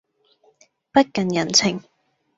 [0.91, 1.83] 不近人情